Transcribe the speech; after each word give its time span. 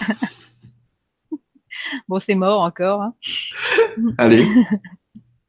bon, 2.08 2.20
c'est 2.20 2.34
mort 2.34 2.62
encore. 2.62 3.02
Hein. 3.02 3.14
Allez, 4.18 4.46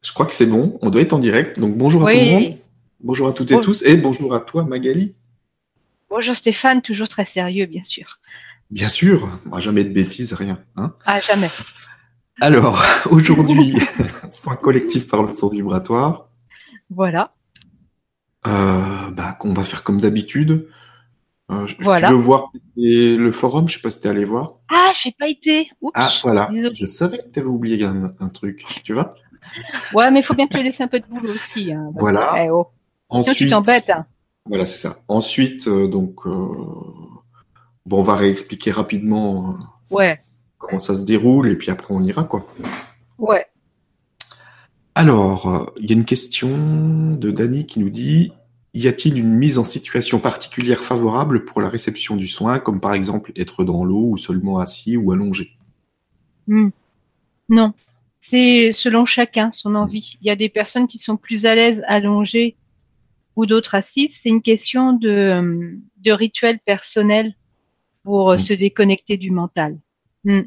je 0.01 0.13
crois 0.13 0.25
que 0.25 0.33
c'est 0.33 0.45
bon. 0.45 0.77
On 0.81 0.89
doit 0.89 1.01
être 1.01 1.13
en 1.13 1.19
direct. 1.19 1.59
Donc 1.59 1.77
bonjour 1.77 2.07
à 2.07 2.11
tout 2.11 2.17
le 2.17 2.25
monde. 2.25 2.57
Bonjour 3.03 3.27
à 3.27 3.33
toutes 3.33 3.51
et 3.51 3.59
tous. 3.59 3.83
Et 3.83 3.97
bonjour 3.97 4.33
à 4.33 4.39
toi, 4.39 4.63
Magali. 4.63 5.15
Bonjour 6.09 6.35
Stéphane, 6.35 6.81
toujours 6.81 7.07
très 7.07 7.25
sérieux, 7.25 7.65
bien 7.65 7.83
sûr. 7.83 8.19
Bien 8.69 8.89
sûr, 8.89 9.29
moi 9.45 9.59
jamais 9.59 9.83
de 9.83 9.93
bêtises, 9.93 10.33
rien. 10.33 10.59
Hein 10.75 10.93
ah, 11.05 11.19
jamais. 11.19 11.49
Alors, 12.41 12.83
aujourd'hui, 13.11 13.75
soin 14.29 14.55
collectif 14.55 15.07
par 15.07 15.23
le 15.23 15.31
son 15.31 15.49
vibratoire. 15.49 16.29
Voilà. 16.89 17.31
Euh, 18.47 19.11
bah, 19.11 19.37
qu'on 19.39 19.53
va 19.53 19.63
faire 19.63 19.83
comme 19.83 20.01
d'habitude. 20.01 20.67
Euh, 21.51 21.67
voilà. 21.79 22.07
Tu 22.07 22.13
veux 22.13 22.19
voir 22.19 22.51
le 22.77 23.31
forum 23.31 23.67
Je 23.67 23.75
sais 23.75 23.81
pas 23.81 23.89
si 23.89 23.99
t'es 23.99 24.09
allé 24.09 24.23
voir. 24.23 24.55
Ah, 24.69 24.91
j'ai 24.95 25.11
pas 25.11 25.27
été. 25.27 25.69
ah, 25.93 26.09
voilà. 26.23 26.49
Je 26.73 26.85
savais 26.85 27.17
que 27.17 27.27
t'avais 27.27 27.47
oublié 27.47 27.83
un, 27.85 28.29
truc. 28.29 28.63
Tu 28.83 28.93
vois 28.93 29.15
Ouais, 29.93 30.11
mais 30.11 30.19
il 30.19 30.23
faut 30.23 30.33
bien 30.33 30.47
te 30.47 30.57
laisser 30.57 30.83
un 30.83 30.87
peu 30.87 30.99
de 30.99 31.05
boulot 31.07 31.33
aussi. 31.33 31.73
Hein, 31.73 31.91
voilà. 31.95 32.33
Eh, 32.37 32.49
oh. 32.49 32.67
Ensuite, 33.09 33.37
tu 33.37 33.47
t'embêtes. 33.47 33.89
Hein. 33.89 34.05
Voilà, 34.45 34.65
c'est 34.65 34.77
ça. 34.77 34.99
Ensuite, 35.07 35.67
euh, 35.67 35.87
donc, 35.87 36.25
euh, 36.25 36.31
bon, 37.85 37.99
on 37.99 38.03
va 38.03 38.15
réexpliquer 38.15 38.71
rapidement. 38.71 39.57
ouais. 39.89 40.19
Comment 40.57 40.77
ça 40.77 40.93
se 40.93 41.01
déroule 41.01 41.49
et 41.49 41.55
puis 41.55 41.71
après 41.71 41.91
on 41.91 42.03
ira 42.03 42.23
quoi. 42.23 42.45
Ouais. 43.17 43.47
Alors, 44.93 45.73
il 45.77 45.89
y 45.89 45.93
a 45.93 45.95
une 45.95 46.05
question 46.05 47.15
de 47.15 47.31
Dany 47.31 47.65
qui 47.65 47.79
nous 47.79 47.89
dit 47.89 48.31
y 48.73 48.87
a-t-il 48.87 49.17
une 49.17 49.33
mise 49.33 49.57
en 49.57 49.63
situation 49.63 50.19
particulière 50.19 50.83
favorable 50.83 51.45
pour 51.45 51.61
la 51.61 51.69
réception 51.69 52.15
du 52.15 52.27
soin, 52.27 52.59
comme 52.59 52.79
par 52.79 52.93
exemple 52.93 53.31
être 53.35 53.63
dans 53.63 53.83
l'eau 53.83 54.11
ou 54.11 54.17
seulement 54.17 54.59
assis 54.59 54.95
ou 54.97 55.11
allongé? 55.11 55.51
Hmm. 56.47 56.69
Non, 57.49 57.73
c'est 58.21 58.71
selon 58.71 59.05
chacun 59.05 59.51
son 59.51 59.75
envie. 59.75 60.17
Il 60.21 60.27
y 60.27 60.29
a 60.29 60.35
des 60.35 60.49
personnes 60.49 60.87
qui 60.87 60.99
sont 60.99 61.17
plus 61.17 61.45
à 61.45 61.55
l'aise 61.55 61.83
allongées 61.87 62.55
ou 63.35 63.45
d'autres 63.45 63.75
assises. 63.75 64.17
C'est 64.21 64.29
une 64.29 64.41
question 64.41 64.93
de, 64.93 65.77
de 65.97 66.11
rituel 66.11 66.59
personnel 66.59 67.35
pour 68.03 68.33
hmm. 68.33 68.39
se 68.39 68.53
déconnecter 68.53 69.17
du 69.17 69.31
mental. 69.31 69.77
Hmm. 70.23 70.41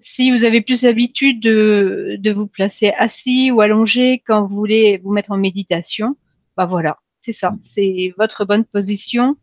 Si 0.00 0.30
vous 0.30 0.44
avez 0.44 0.60
plus 0.60 0.82
l'habitude 0.82 1.40
de, 1.40 2.16
de 2.18 2.30
vous 2.32 2.46
placer 2.46 2.92
assis 2.98 3.50
ou 3.50 3.60
allongé 3.60 4.22
quand 4.26 4.46
vous 4.46 4.56
voulez 4.56 4.98
vous 5.04 5.12
mettre 5.12 5.30
en 5.30 5.36
méditation, 5.36 6.16
bah 6.58 6.66
voilà, 6.66 6.98
c'est 7.20 7.32
ça. 7.32 7.52
Mm. 7.52 7.58
C'est 7.62 8.14
votre 8.18 8.44
bonne 8.44 8.64
position 8.64 9.36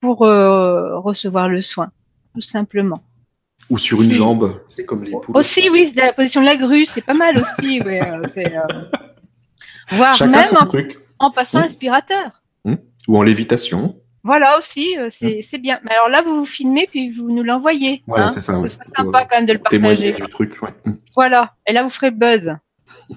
pour 0.00 0.22
euh, 0.22 0.98
recevoir 0.98 1.50
le 1.50 1.60
soin, 1.60 1.90
tout 2.34 2.40
simplement. 2.40 3.00
Ou 3.68 3.76
sur 3.76 4.02
une 4.02 4.10
jambe, 4.10 4.60
c'est 4.66 4.86
comme 4.86 5.04
les 5.04 5.12
poules. 5.12 5.36
Aussi, 5.36 5.68
oui, 5.70 5.92
la 5.94 6.14
position 6.14 6.40
de 6.40 6.46
la 6.46 6.56
grue, 6.56 6.86
c'est 6.86 7.02
pas 7.02 7.12
mal 7.12 7.36
aussi. 7.36 7.82
ouais, 7.82 8.02
euh, 8.02 8.22
euh, 8.38 8.84
Voire 9.90 10.16
même 10.26 10.44
en, 11.18 11.30
passant 11.30 11.58
mm. 11.58 11.62
l'aspirateur. 11.62 12.42
Mm. 12.64 12.74
Ou 13.06 13.18
en 13.18 13.22
lévitation. 13.22 14.00
Voilà 14.24 14.58
aussi, 14.58 14.96
c'est 15.10 15.58
bien. 15.58 15.78
Mais 15.84 15.92
alors 15.92 16.08
là, 16.08 16.22
vous 16.22 16.40
vous 16.40 16.46
filmez 16.46 16.88
puis 16.90 17.10
vous 17.10 17.30
nous 17.30 17.42
l'envoyez. 17.42 18.02
Voilà, 18.06 18.26
hein. 18.26 18.32
c'est 18.34 18.40
ça. 18.40 18.54
C'est 18.56 18.78
sympa 18.96 19.26
quand 19.26 19.36
même 19.36 19.46
de 19.46 19.54
le 19.54 19.58
partager. 19.58 20.12
Du 20.12 20.22
truc, 20.28 20.58
Voilà. 21.14 21.54
Et 21.66 21.72
là, 21.72 21.82
vous 21.82 21.90
ferez 21.90 22.10
buzz. 22.10 22.54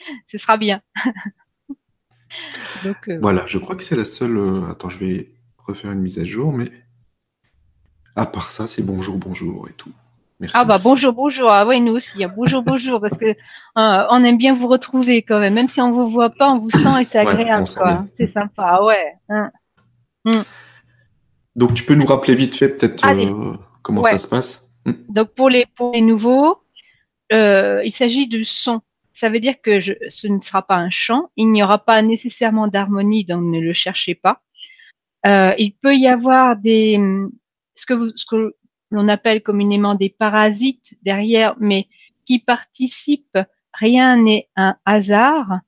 Ce 0.28 0.38
sera 0.38 0.56
bien. 0.56 0.80
Euh, 2.86 3.18
voilà, 3.20 3.44
je 3.46 3.58
crois 3.58 3.76
que 3.76 3.82
c'est 3.82 3.96
la 3.96 4.04
seule. 4.04 4.36
Euh, 4.36 4.70
attends, 4.70 4.88
je 4.88 4.98
vais 4.98 5.32
refaire 5.58 5.92
une 5.92 6.00
mise 6.00 6.18
à 6.18 6.24
jour, 6.24 6.52
mais 6.52 6.70
à 8.16 8.26
part 8.26 8.50
ça, 8.50 8.66
c'est 8.66 8.82
bonjour, 8.82 9.16
bonjour 9.18 9.68
et 9.68 9.72
tout. 9.72 9.92
Merci, 10.38 10.56
ah 10.58 10.64
bah 10.64 10.78
bonjour, 10.82 11.12
bonjour. 11.12 11.50
Ah 11.50 11.66
oui, 11.66 11.80
nous 11.80 11.92
aussi, 11.92 12.12
il 12.14 12.22
y 12.22 12.24
a 12.24 12.30
bonjour, 12.34 12.62
bonjour, 12.62 12.98
parce 13.00 13.18
que 13.18 13.26
euh, 13.26 13.34
on 13.74 14.24
aime 14.24 14.38
bien 14.38 14.54
vous 14.54 14.68
retrouver 14.68 15.22
quand 15.22 15.38
même. 15.38 15.54
Même 15.54 15.68
si 15.68 15.80
on 15.80 15.92
vous 15.92 16.08
voit 16.08 16.30
pas, 16.30 16.50
on 16.50 16.58
vous 16.58 16.70
sent 16.70 17.02
et 17.02 17.04
c'est 17.04 17.18
agréable, 17.18 17.68
quoi. 17.76 18.06
C'est 18.16 18.32
sympa, 18.32 18.80
ouais. 18.82 19.14
Hein. 19.28 19.50
Hmm. 20.24 20.42
Donc 21.56 21.74
tu 21.74 21.84
peux 21.84 21.94
nous 21.94 22.06
rappeler 22.06 22.34
vite 22.34 22.54
fait 22.54 22.68
peut-être 22.68 23.04
comment 23.82 24.02
ça 24.02 24.18
se 24.18 24.28
passe? 24.28 24.70
Hmm. 24.86 24.92
Donc 25.10 25.34
pour 25.34 25.50
les 25.50 25.66
pour 25.76 25.92
les 25.92 26.00
nouveaux, 26.00 26.62
il 27.30 27.92
s'agit 27.92 28.26
de 28.26 28.42
son 28.42 28.80
ça 29.20 29.28
veut 29.28 29.40
dire 29.40 29.60
que 29.60 29.80
ce 29.80 30.28
ne 30.28 30.40
sera 30.40 30.66
pas 30.66 30.76
un 30.76 30.88
chant, 30.88 31.30
il 31.36 31.52
n'y 31.52 31.62
aura 31.62 31.84
pas 31.84 32.00
nécessairement 32.00 32.68
d'harmonie, 32.68 33.26
donc 33.26 33.42
ne 33.44 33.60
le 33.60 33.74
cherchez 33.74 34.14
pas. 34.14 34.40
Euh, 35.26 35.52
il 35.58 35.74
peut 35.74 35.94
y 35.94 36.06
avoir 36.06 36.56
des 36.56 36.98
ce 37.74 37.84
que, 37.84 38.54
l'on 38.90 39.08
appelle 39.08 39.42
communément 39.42 39.94
des 39.94 40.08
parasites 40.08 40.94
derrière, 41.02 41.54
mais 41.60 41.86
qui 42.24 42.38
participent. 42.38 43.38
Rien 43.74 44.16
n'est 44.16 44.48
un 44.56 44.76
hasard. 44.86 45.60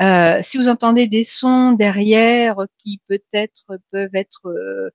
Euh, 0.00 0.40
si 0.42 0.56
vous 0.56 0.70
entendez 0.70 1.06
des 1.06 1.24
sons 1.24 1.72
derrière 1.72 2.56
qui 2.78 3.02
peut-être 3.06 3.66
peuvent 3.90 4.14
être 4.14 4.46
euh, 4.46 4.88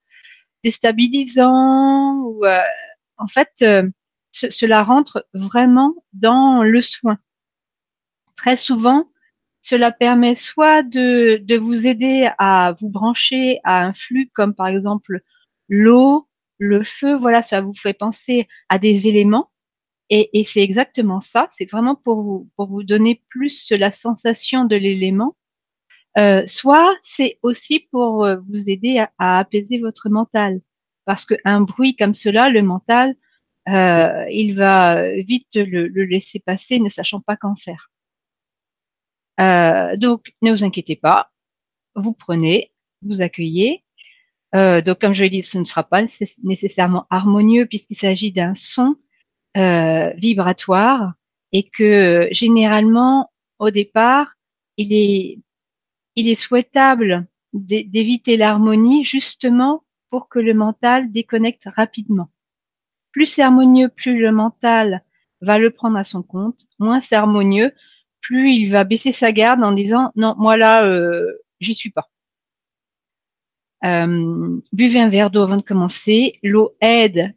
déstabilisants, 0.64 2.34
en 3.18 3.28
fait, 3.28 3.64
cela 4.32 4.84
rentre 4.84 5.28
vraiment 5.34 5.94
dans 6.14 6.64
le 6.64 6.82
soin 6.82 7.20
très 8.40 8.56
souvent, 8.56 9.10
cela 9.62 9.92
permet 9.92 10.34
soit 10.34 10.82
de, 10.82 11.42
de 11.44 11.58
vous 11.58 11.86
aider 11.86 12.30
à 12.38 12.74
vous 12.80 12.90
brancher 12.90 13.60
à 13.66 13.84
un 13.84 13.94
flux 13.94 14.32
comme 14.34 14.54
par 14.56 14.68
exemple 14.68 15.20
l'eau, 15.68 16.30
le 16.58 16.84
feu, 16.84 17.16
voilà, 17.16 17.44
ça 17.44 17.62
vous 17.62 17.74
fait 17.74 17.94
penser 17.94 18.48
à 18.70 18.80
des 18.80 19.08
éléments. 19.10 19.52
Et, 20.10 20.40
et 20.40 20.44
c'est 20.46 20.62
exactement 20.62 21.20
ça, 21.22 21.50
c'est 21.52 21.70
vraiment 21.70 21.96
pour 21.96 22.24
vous, 22.24 22.50
pour 22.56 22.68
vous 22.68 22.84
donner 22.84 23.22
plus 23.30 23.72
la 23.72 23.92
sensation 23.92 24.64
de 24.64 24.78
l'élément. 24.78 25.36
Euh, 26.18 26.44
soit 26.48 26.96
c'est 27.04 27.40
aussi 27.44 27.88
pour 27.92 28.26
euh, 28.26 28.38
vous 28.50 28.70
aider 28.70 29.00
à, 29.00 29.12
à, 29.20 29.40
apaiser 29.40 29.80
votre 29.80 30.10
mental. 30.10 30.62
Parce 31.06 31.26
qu'un 31.26 31.62
bruit 31.62 31.96
comme 31.98 32.14
cela, 32.14 32.50
le 32.50 32.62
mental, 32.62 33.16
euh, 33.68 34.26
il 34.32 34.56
va 34.56 35.12
vite 35.18 35.56
le, 35.56 35.88
le 35.88 36.06
laisser 36.06 36.40
passer, 36.40 36.80
ne 36.80 36.90
sachant 36.90 37.20
pas 37.20 37.36
qu'en 37.36 37.56
faire. 37.56 37.89
Euh, 39.40 39.96
donc, 39.96 40.34
ne 40.42 40.52
vous 40.52 40.64
inquiétez 40.64 40.96
pas, 40.96 41.32
vous 41.96 42.14
prenez, 42.14 42.72
vous 43.02 43.22
accueillez. 43.22 43.84
Euh, 44.56 44.82
donc, 44.82 45.00
comme 45.00 45.14
je 45.14 45.24
l'ai 45.24 45.30
dit, 45.30 45.44
ce 45.44 45.58
ne 45.58 45.64
sera 45.64 45.84
pas 45.84 46.04
nécessairement 46.44 47.06
harmonieux 47.10 47.66
puisqu'il 47.66 47.96
s'agit 47.96 48.32
d'un 48.32 48.56
son 48.56 48.96
euh, 49.58 50.10
vibratoire 50.18 51.14
et 51.52 51.70
que 51.70 52.28
généralement, 52.32 53.32
au 53.60 53.72
départ, 53.72 54.36
il 54.78 54.94
est, 54.94 55.40
il 56.16 56.28
est 56.28 56.36
souhaitable 56.36 57.28
d'éviter 57.54 58.38
l'harmonie 58.38 59.04
justement 59.04 59.84
pour 60.10 60.30
que 60.30 60.40
le 60.40 60.54
mental 60.54 61.12
déconnecte 61.12 61.68
rapidement. 61.76 62.30
Plus 63.12 63.26
c'est 63.26 63.42
harmonieux, 63.42 63.90
plus 63.90 64.20
le 64.20 64.32
mental 64.32 65.04
va 65.42 65.58
le 65.58 65.72
prendre 65.72 65.98
à 65.98 66.04
son 66.04 66.22
compte, 66.22 66.68
moins 66.80 67.02
c'est 67.02 67.16
harmonieux, 67.16 67.72
plus 68.22 68.52
il 68.52 68.72
va 68.72 68.84
baisser 68.84 69.12
sa 69.12 69.32
garde 69.32 69.64
en 69.64 69.72
disant 69.72 70.12
non, 70.16 70.36
moi 70.38 70.58
là, 70.58 70.86
euh, 70.86 71.26
j'y 71.60 71.74
suis 71.74 71.92
pas. 71.92 72.10
Euh, 73.86 74.60
buvez 74.74 75.00
un 75.00 75.10
verre 75.10 75.32
d'eau 75.32 75.42
avant 75.42 75.58
de 75.58 75.62
commencer. 75.62 76.40
L'eau 76.44 76.76
aide 76.82 77.34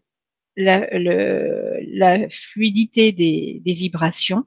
la, 0.56 2.28
fluidité 2.28 3.12
des, 3.12 3.62
des 3.64 3.72
vibrations. 3.72 4.44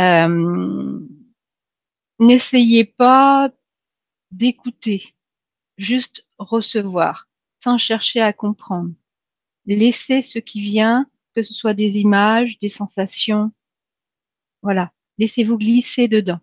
Euh, 0.00 1.00
N'essayez 2.20 2.84
pas 2.84 3.50
d'écouter, 4.32 5.14
juste 5.76 6.26
recevoir, 6.38 7.28
sans 7.62 7.78
chercher 7.78 8.20
à 8.20 8.32
comprendre. 8.32 8.92
Laissez 9.66 10.22
ce 10.22 10.40
qui 10.40 10.60
vient, 10.60 11.08
que 11.36 11.44
ce 11.44 11.54
soit 11.54 11.74
des 11.74 11.98
images, 11.98 12.58
des 12.58 12.68
sensations, 12.68 13.52
voilà, 14.62 14.92
laissez-vous 15.18 15.58
glisser 15.58 16.08
dedans. 16.08 16.40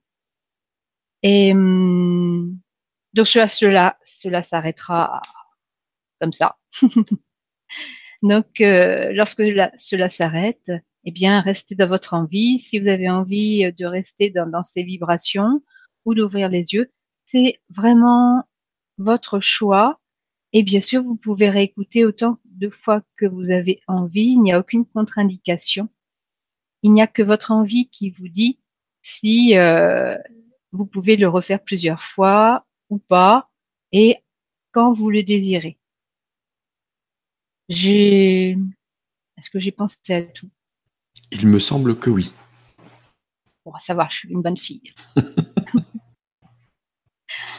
Et 1.23 1.53
hum, 1.53 2.59
donc 3.13 3.27
cela, 3.27 3.47
cela, 3.47 3.97
cela 4.05 4.43
s'arrêtera 4.43 5.21
comme 6.21 6.33
ça. 6.33 6.57
donc 8.23 8.61
euh, 8.61 9.11
lorsque 9.13 9.43
cela 9.77 10.09
s'arrête, 10.09 10.71
eh 11.05 11.11
bien 11.11 11.41
restez 11.41 11.75
dans 11.75 11.87
votre 11.87 12.13
envie. 12.13 12.59
Si 12.59 12.79
vous 12.79 12.87
avez 12.87 13.09
envie 13.09 13.71
de 13.73 13.85
rester 13.85 14.29
dans, 14.29 14.47
dans 14.49 14.63
ces 14.63 14.83
vibrations 14.83 15.63
ou 16.05 16.13
d'ouvrir 16.15 16.49
les 16.49 16.73
yeux, 16.73 16.91
c'est 17.25 17.59
vraiment 17.69 18.43
votre 18.97 19.39
choix. 19.39 19.99
Et 20.53 20.63
bien 20.63 20.79
sûr, 20.79 21.03
vous 21.03 21.15
pouvez 21.17 21.49
réécouter 21.49 22.05
autant 22.05 22.39
de 22.45 22.69
fois 22.69 23.01
que 23.17 23.25
vous 23.25 23.51
avez 23.51 23.81
envie. 23.87 24.33
Il 24.33 24.41
n'y 24.41 24.53
a 24.53 24.59
aucune 24.59 24.85
contre-indication. 24.85 25.89
Il 26.85 26.93
n'y 26.93 27.01
a 27.01 27.07
que 27.07 27.23
votre 27.23 27.49
envie 27.49 27.89
qui 27.89 28.11
vous 28.11 28.27
dit 28.27 28.59
si 29.01 29.57
euh, 29.57 30.15
vous 30.71 30.85
pouvez 30.85 31.17
le 31.17 31.27
refaire 31.27 31.63
plusieurs 31.63 32.03
fois 32.03 32.63
ou 32.91 32.99
pas 32.99 33.49
et 33.91 34.19
quand 34.71 34.93
vous 34.93 35.09
le 35.09 35.23
désirez. 35.23 35.79
J'ai. 37.69 38.55
Est-ce 39.35 39.49
que 39.49 39.59
j'ai 39.59 39.71
pensé 39.71 40.13
à 40.13 40.21
tout? 40.21 40.51
Il 41.31 41.47
me 41.47 41.59
semble 41.59 41.97
que 41.97 42.11
oui. 42.11 42.31
Pour 43.63 43.79
savoir, 43.79 44.11
je 44.11 44.17
suis 44.19 44.29
une 44.29 44.43
bonne 44.43 44.55
fille. 44.55 44.93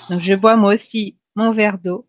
Donc 0.08 0.20
je 0.20 0.34
bois 0.34 0.54
moi 0.54 0.72
aussi 0.72 1.18
mon 1.34 1.50
verre 1.50 1.78
d'eau. 1.80 2.08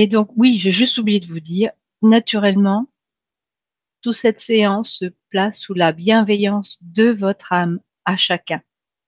Et 0.00 0.06
donc 0.06 0.30
oui, 0.36 0.60
j'ai 0.60 0.70
juste 0.70 0.96
oublié 0.98 1.18
de 1.18 1.26
vous 1.26 1.40
dire, 1.40 1.72
naturellement, 2.02 2.86
toute 4.00 4.14
cette 4.14 4.40
séance 4.40 4.90
se 4.98 5.04
place 5.28 5.60
sous 5.60 5.74
la 5.74 5.92
bienveillance 5.92 6.78
de 6.82 7.10
votre 7.10 7.52
âme 7.52 7.80
à 8.04 8.16
chacun. 8.16 8.62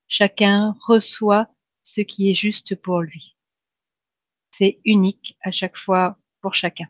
Chacun 0.09 0.75
reçoit 0.81 1.49
ce 1.83 2.01
qui 2.01 2.29
est 2.29 2.35
juste 2.35 2.75
pour 2.75 3.03
lui. 3.03 3.37
C'est 4.53 4.79
unique 4.85 5.37
à 5.43 5.51
chaque 5.51 5.77
fois 5.77 6.17
pour 6.41 6.55
chacun. 6.55 6.87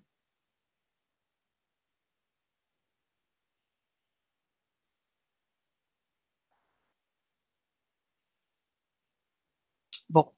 Bon, 10.08 10.32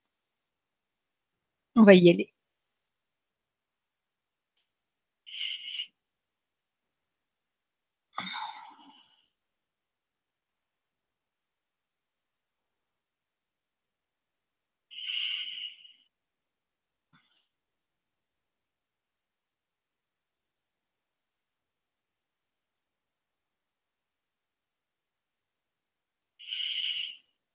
on 1.77 1.83
va 1.85 1.95
y 1.95 2.09
aller. 2.11 2.32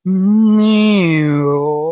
new 0.07 1.86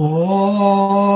Oh. 0.00 1.07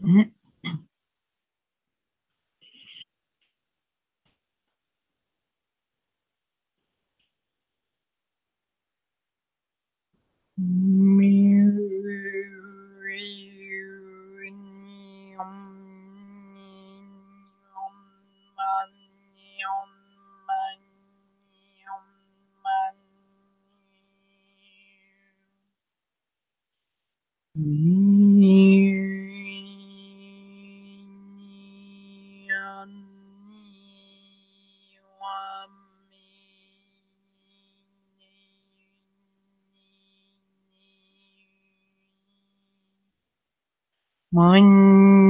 Mm-hmm. 0.02 0.39
moon 44.32 45.29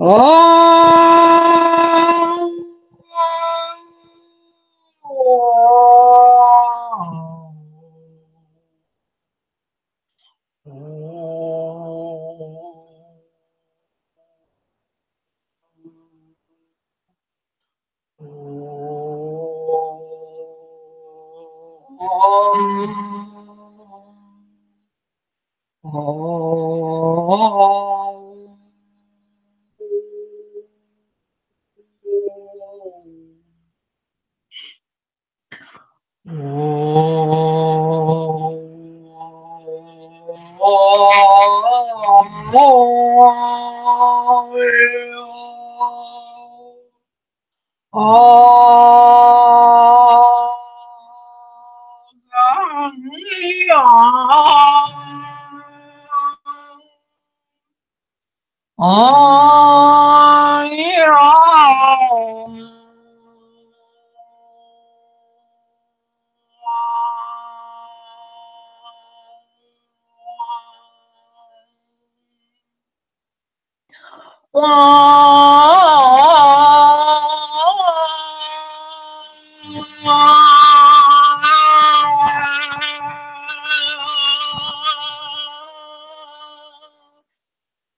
哦。 0.00 1.09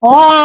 Oh! 0.04 0.41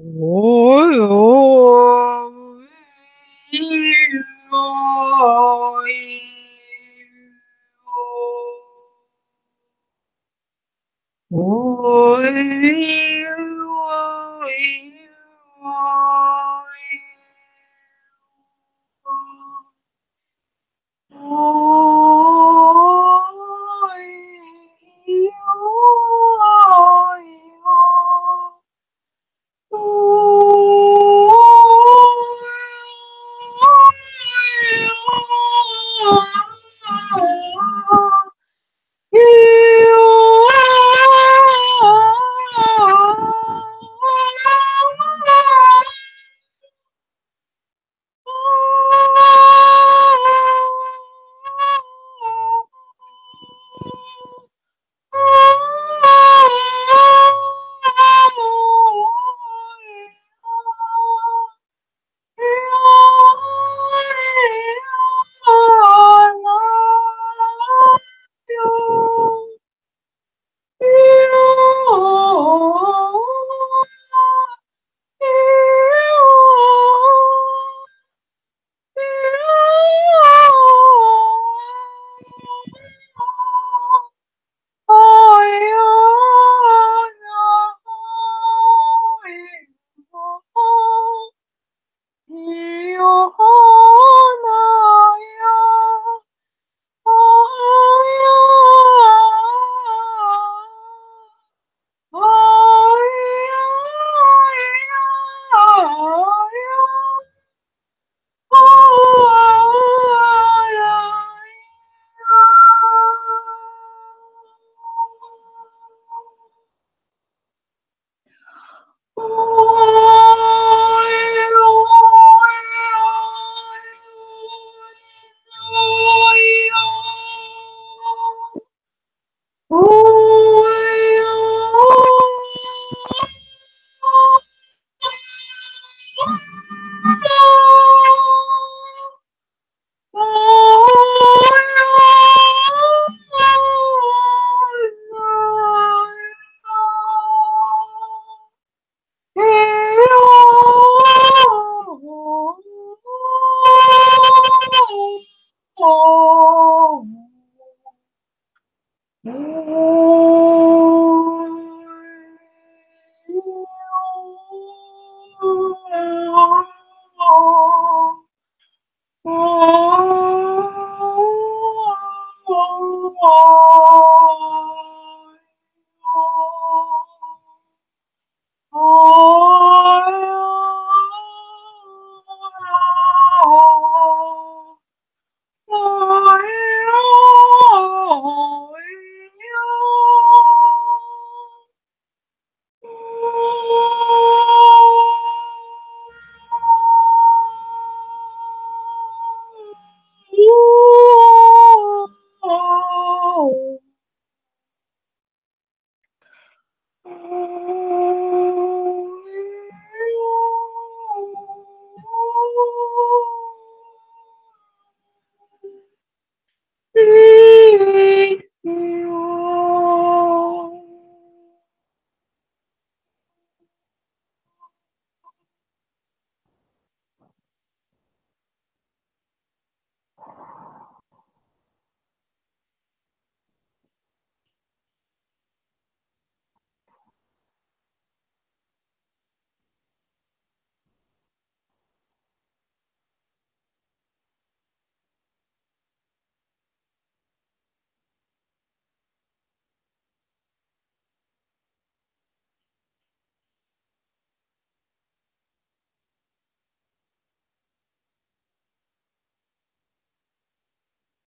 Whoa. 0.00 0.47